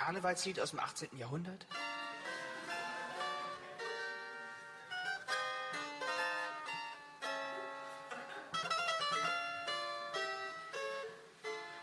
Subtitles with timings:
[0.00, 1.18] Karnevalslied aus dem 18.
[1.18, 1.66] Jahrhundert?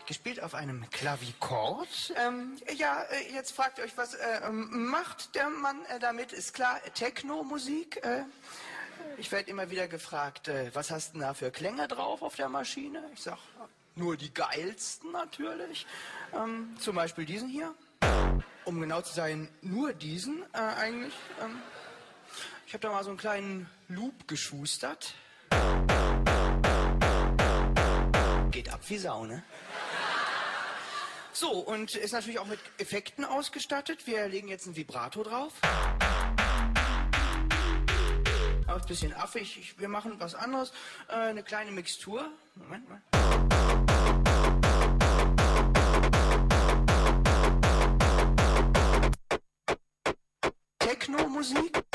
[0.06, 2.14] gespielt auf einem Klavikord.
[2.16, 6.32] Ähm, ja, äh, jetzt fragt ihr euch, was äh, ähm, macht der Mann äh, damit?
[6.32, 8.02] Ist klar, Techno-Musik.
[8.02, 8.24] Äh,
[9.18, 12.48] ich werde immer wieder gefragt, äh, was hast du da für Klänge drauf auf der
[12.48, 13.04] Maschine?
[13.12, 13.36] Ich sag,
[13.96, 15.86] nur die geilsten natürlich.
[16.32, 17.74] Ähm, zum Beispiel diesen hier.
[18.64, 21.14] Um genau zu sein, nur diesen äh, eigentlich.
[21.42, 21.56] Ähm,
[22.66, 25.14] ich habe da mal so einen kleinen Loop geschustert.
[28.50, 29.42] Geht ab wie Sau, ne?
[31.32, 34.06] So, und ist natürlich auch mit Effekten ausgestattet.
[34.06, 35.52] Wir legen jetzt ein Vibrato drauf.
[38.66, 39.74] Auch ein bisschen affig.
[39.78, 40.72] Wir machen was anderes.
[41.08, 42.28] Äh, eine kleine Mixtur.
[42.54, 43.00] Moment mal.
[51.42, 51.87] somos.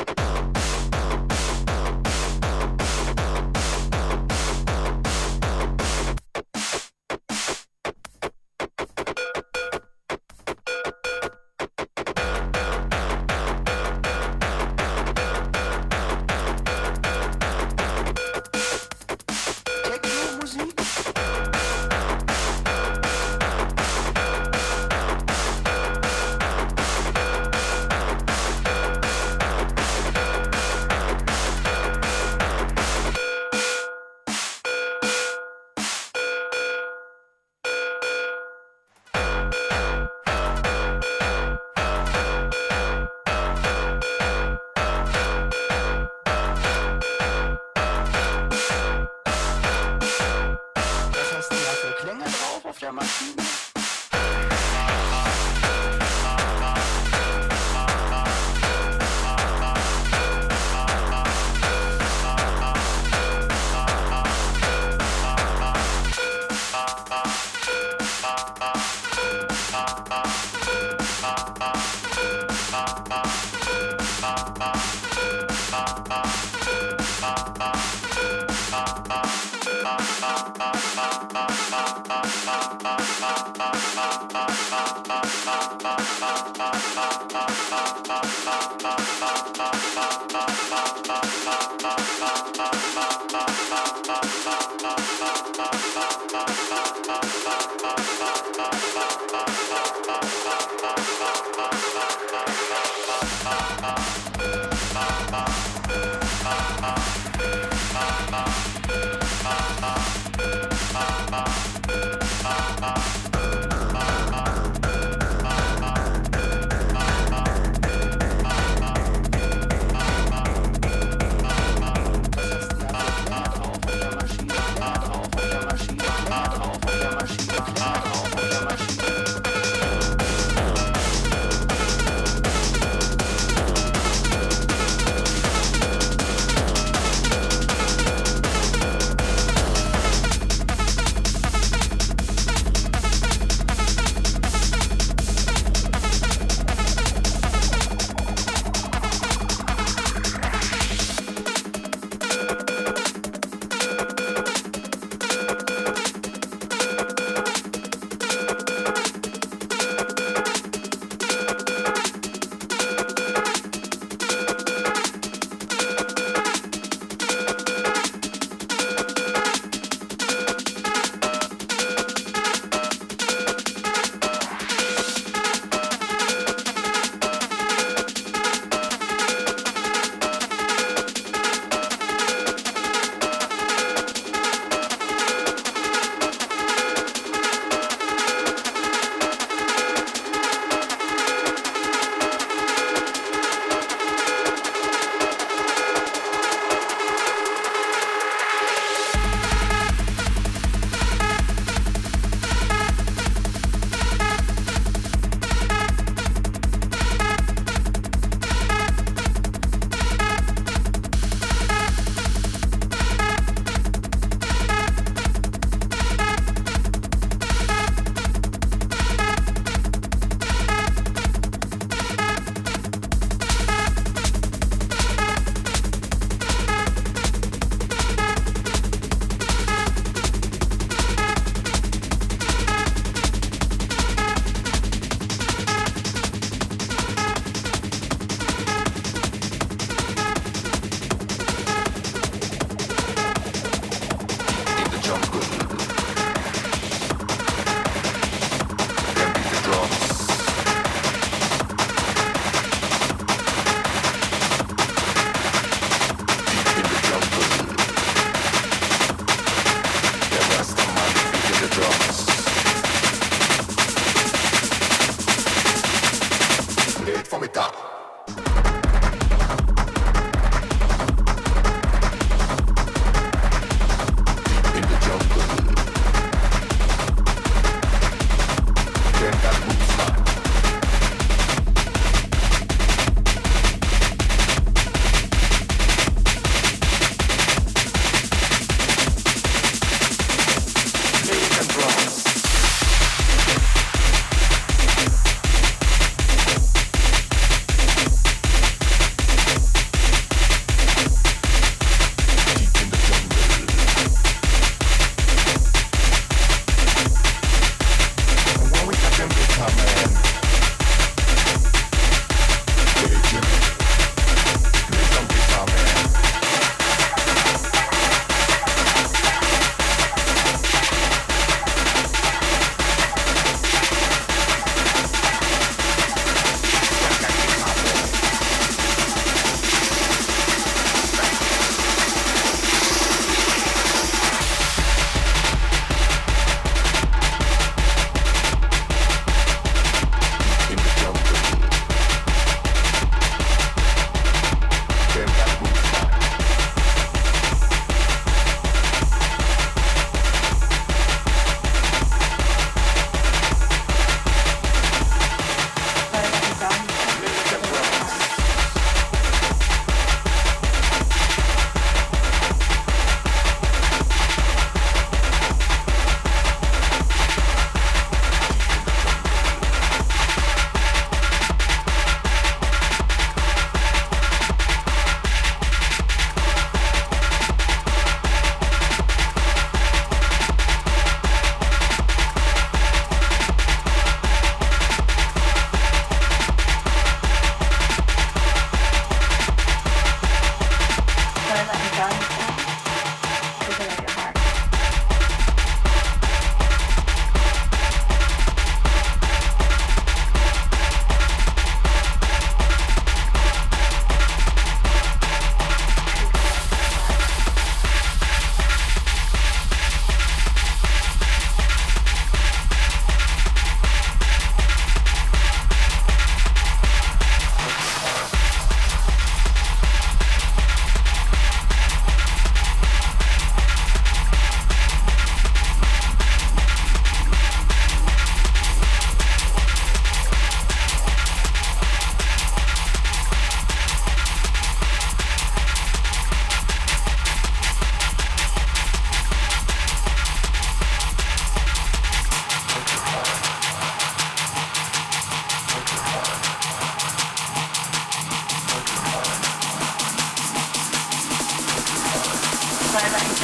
[452.93, 453.13] Rent.
[453.13, 453.37] Like,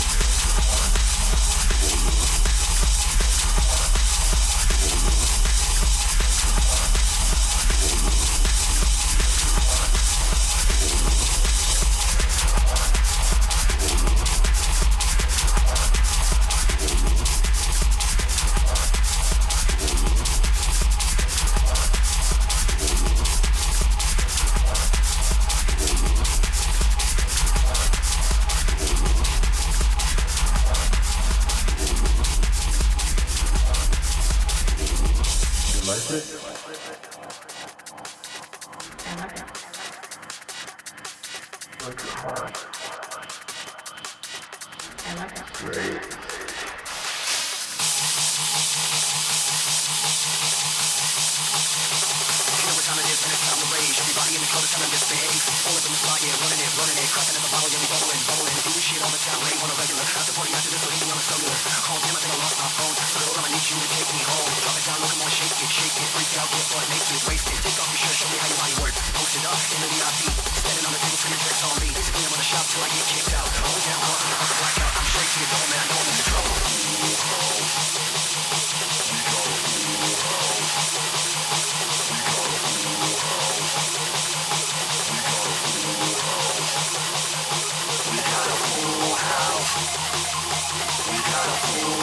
[91.61, 91.96] pop,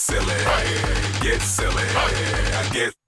[0.00, 0.34] silly,
[1.20, 1.84] get silly,
[2.72, 2.99] get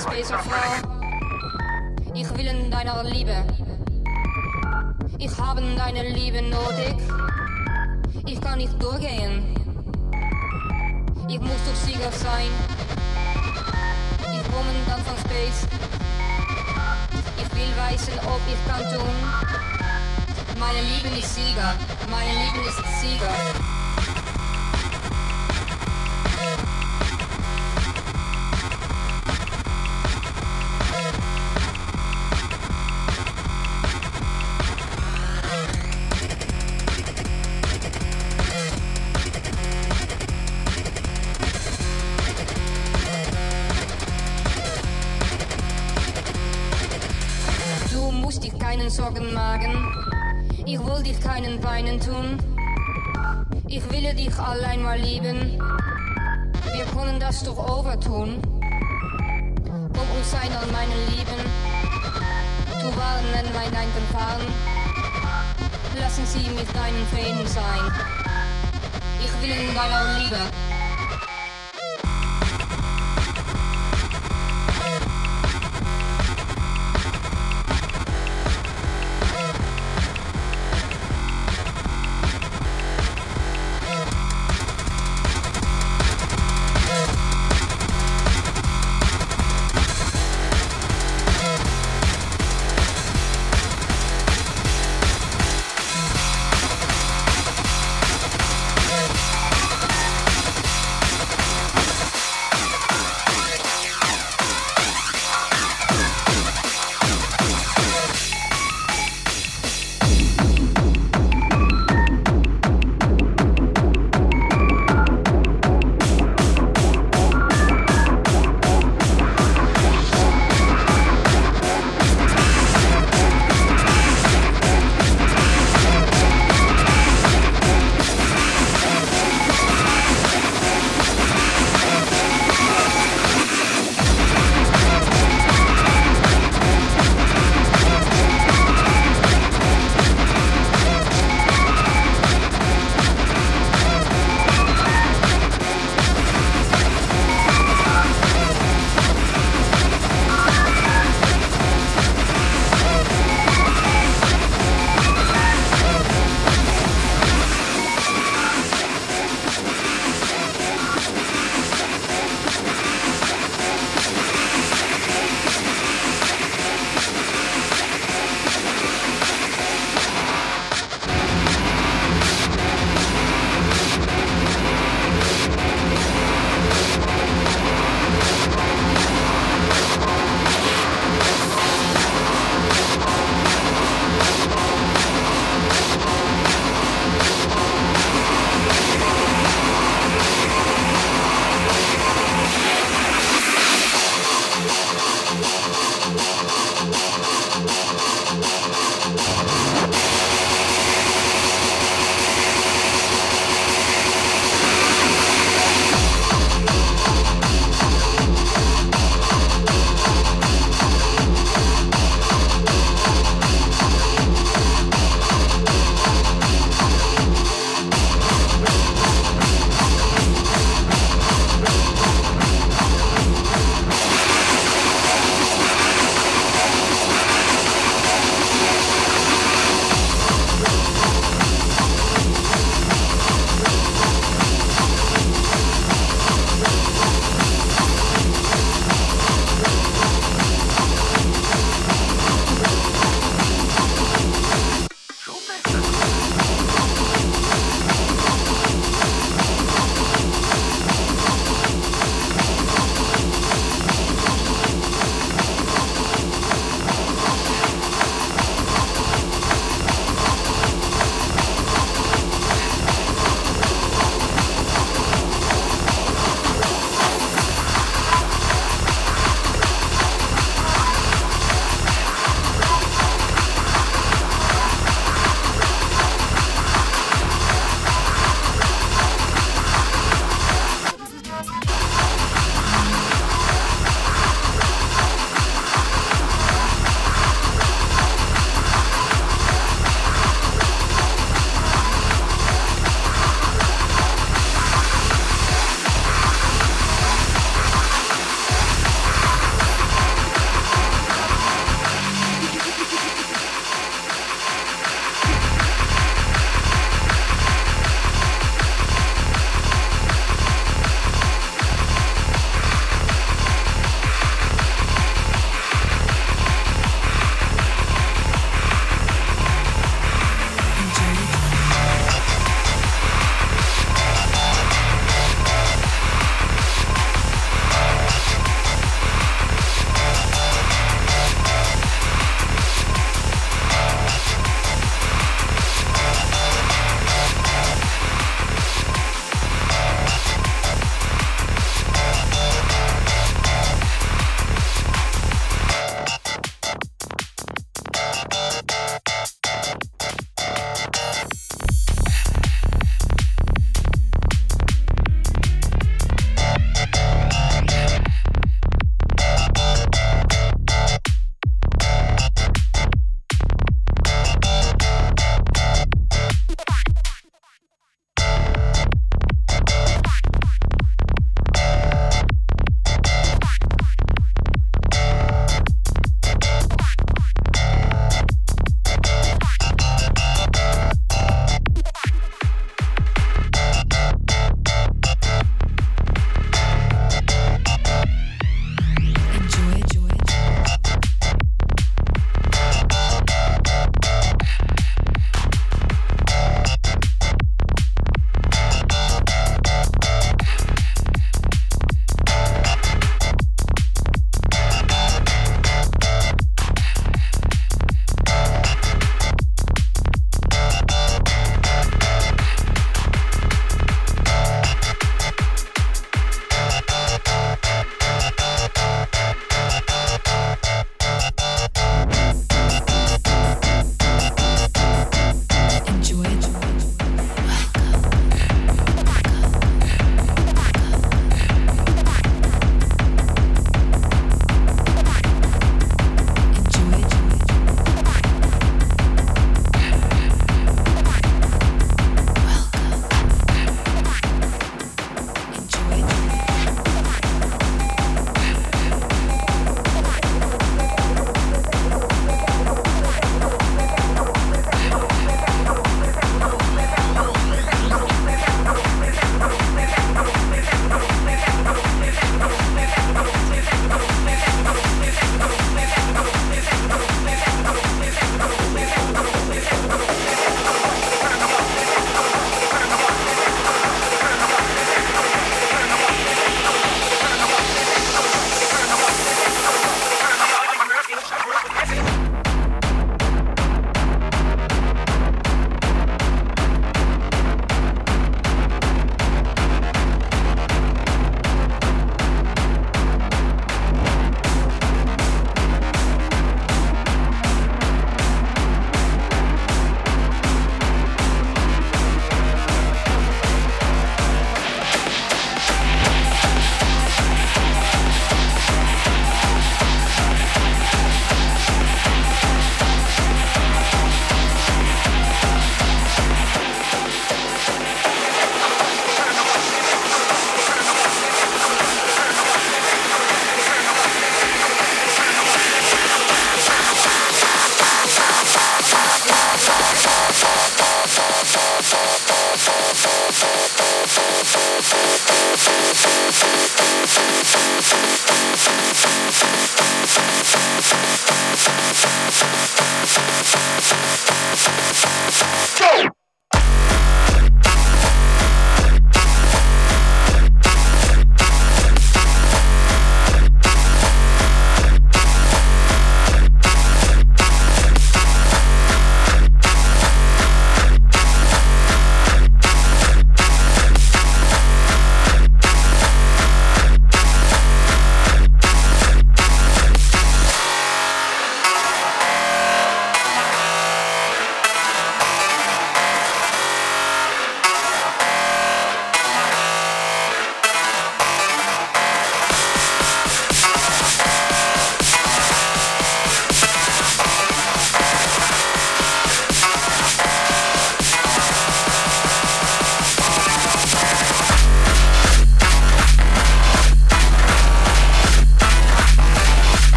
[0.00, 0.30] space
[6.10, 6.96] Liebe nötig.
[8.26, 9.54] Ich kann nicht durchgehen.
[11.28, 12.50] Ich muss doch Sieger sein.
[14.18, 15.68] Ich komme dann von Space.
[17.38, 19.14] Ich will wissen, ob ich kann tun.
[20.58, 21.74] Meine Liebe ist Sieger.
[22.10, 23.59] Meine Liebe ist Sieger.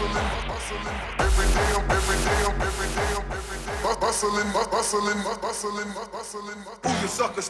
[0.00, 1.19] hustling, hustling.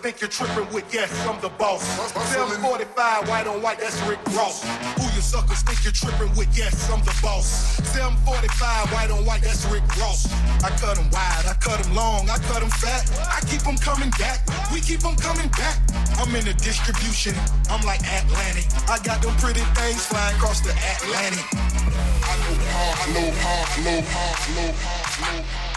[0.01, 1.85] Think you're tripping with, yes, I'm the boss.
[2.33, 4.64] 745, white on white, that's Rick Ross.
[4.97, 7.77] Who you suckers think you're tripping with, yes, I'm the boss.
[7.93, 10.27] 745, white on white, that's Rick Ross.
[10.64, 13.07] I cut them wide, I cut them long, I cut them fat.
[13.29, 14.41] I keep them coming back,
[14.73, 15.77] we keep them coming back.
[16.16, 17.35] I'm in the distribution,
[17.68, 18.66] I'm like Atlantic.
[18.89, 21.45] I got them pretty things flying across the Atlantic.
[21.55, 25.70] I know hard, I know hard, low hard, low hard, low hard.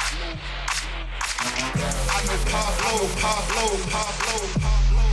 [1.46, 5.04] I know Pablo, Pablo, Pablo, Pablo.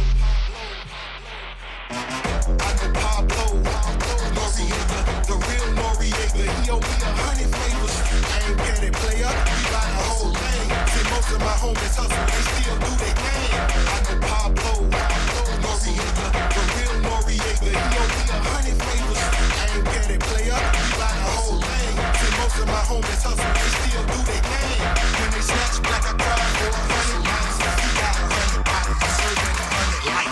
[1.91, 6.47] I know Pablo, Pablo, Noriega, the real Noriega.
[6.63, 7.97] He owe me a hundred favors.
[8.31, 9.27] I ain't it, player.
[9.27, 10.71] We buy the whole thing.
[10.95, 13.51] See, most of my homies hustle, they still do their thing.
[13.91, 17.75] I know Pablo, Pablo, Noriega, the real Noriega.
[17.75, 19.19] He owe me a hundred favors.
[19.19, 20.55] I ain't it, player.
[20.79, 22.20] We buy the whole thing.
[22.41, 24.81] Most of my homies hustle, they still do their thing.
[25.21, 27.57] When they snatch black, I cry for a hundred miles.
[27.85, 30.31] He got a hundred bottles, I'm serving a hundred light.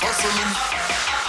[0.00, 1.27] Hustling.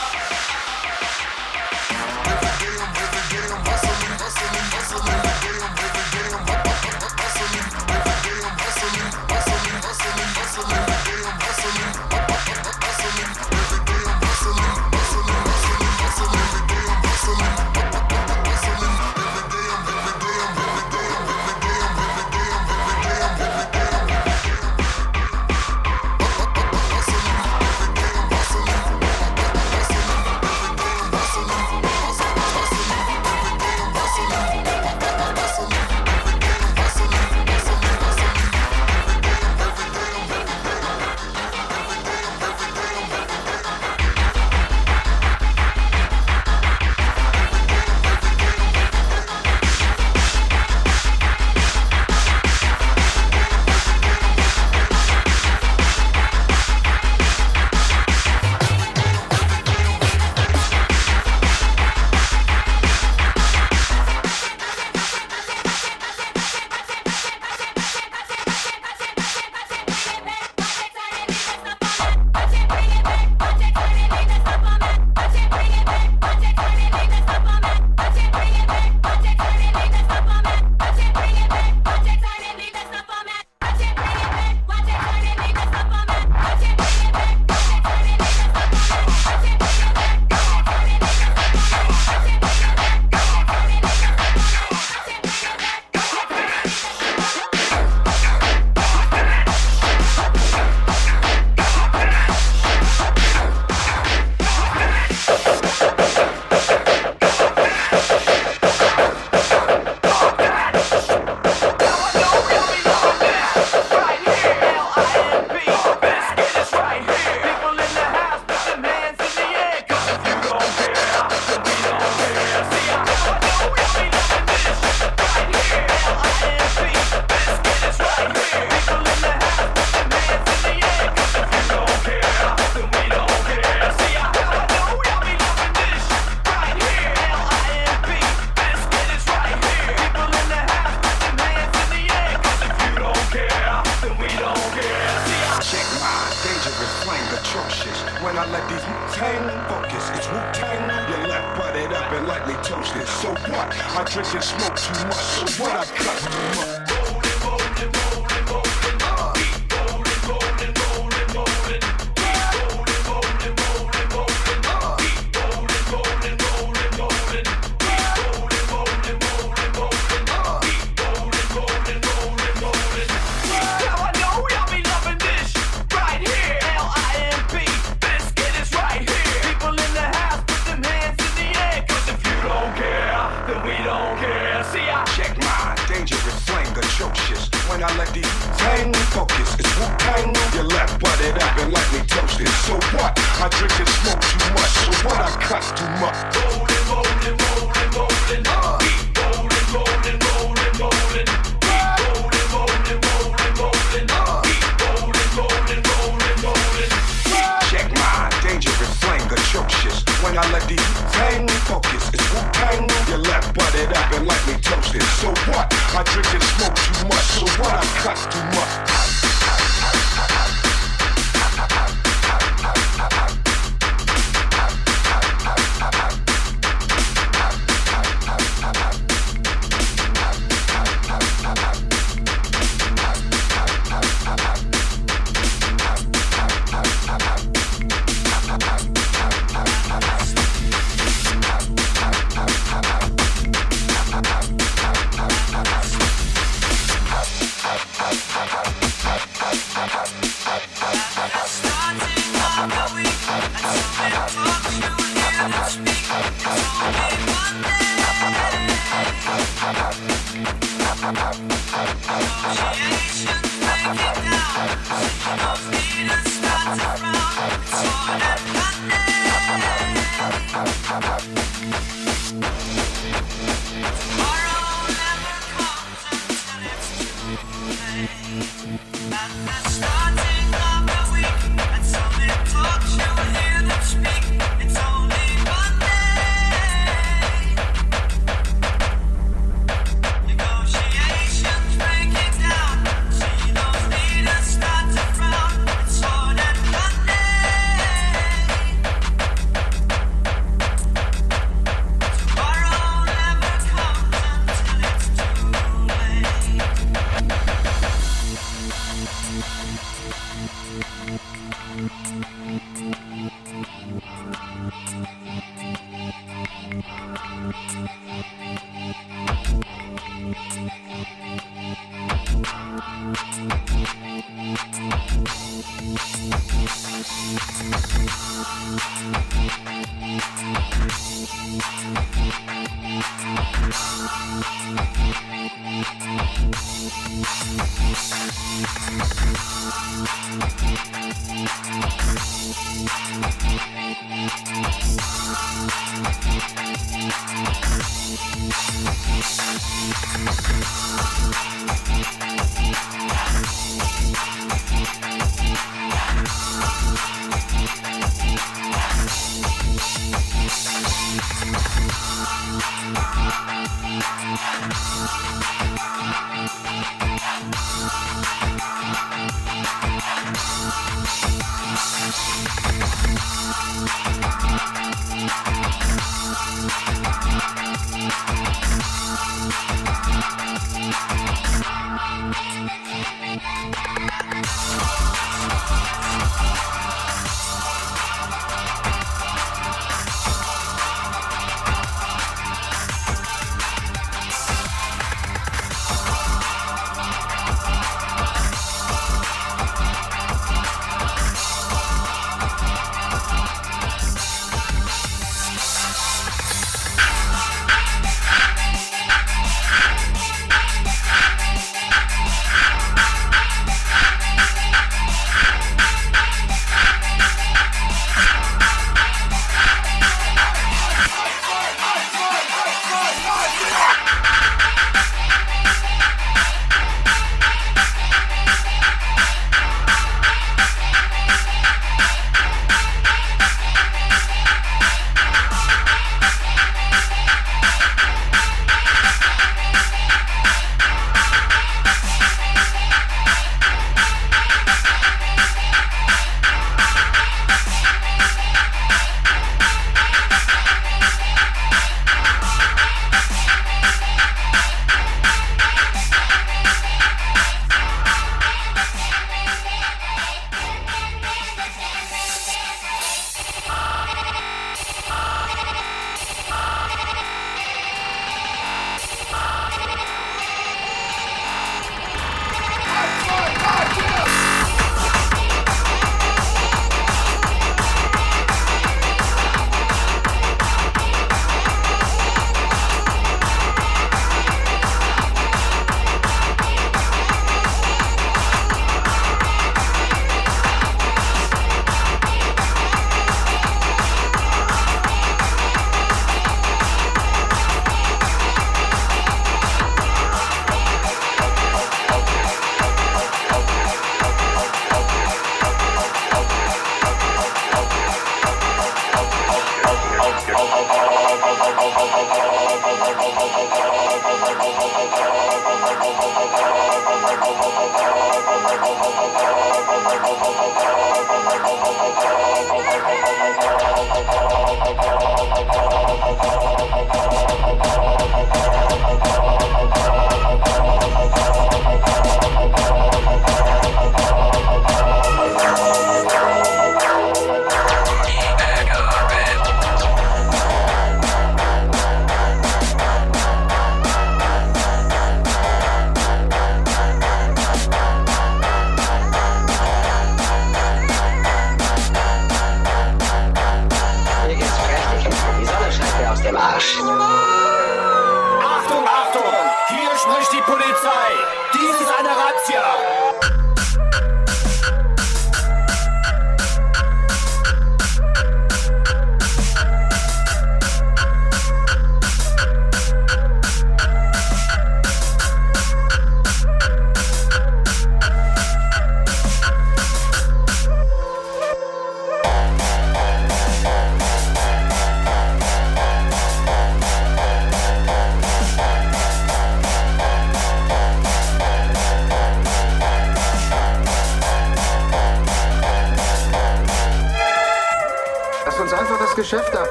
[335.62, 335.99] Thank